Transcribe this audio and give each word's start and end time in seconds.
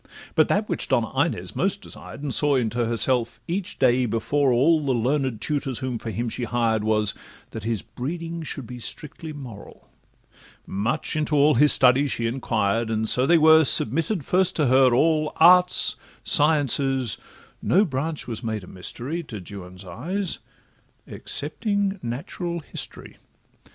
But 0.33 0.47
that 0.47 0.67
which 0.67 0.87
Donna 0.87 1.13
Inez 1.15 1.55
most 1.55 1.83
desired, 1.83 2.23
And 2.23 2.33
saw 2.33 2.55
into 2.55 2.87
herself 2.87 3.39
each 3.47 3.77
day 3.77 4.07
before 4.07 4.51
all 4.51 4.83
The 4.83 4.93
learned 4.93 5.39
tutors 5.41 5.77
whom 5.77 5.99
for 5.99 6.09
him 6.09 6.27
she 6.27 6.45
hired, 6.45 6.83
Was, 6.83 7.13
that 7.51 7.65
his 7.65 7.83
breeding 7.83 8.41
should 8.41 8.65
be 8.65 8.79
strictly 8.79 9.31
moral; 9.31 9.89
Much 10.65 11.15
into 11.15 11.35
all 11.35 11.53
his 11.53 11.71
studies 11.71 12.11
she 12.11 12.25
inquired, 12.25 12.89
And 12.89 13.07
so 13.07 13.27
they 13.27 13.37
were 13.37 13.63
submitted 13.63 14.25
first 14.25 14.55
to 14.55 14.65
her, 14.65 14.91
all, 14.91 15.33
Arts, 15.35 15.95
sciences, 16.23 17.19
no 17.61 17.85
branch 17.85 18.27
was 18.27 18.43
made 18.43 18.63
a 18.63 18.67
mystery 18.67 19.21
To 19.21 19.39
Juan's 19.39 19.85
eyes, 19.85 20.39
excepting 21.07 21.99
natural 22.01 22.61
history. 22.61 23.17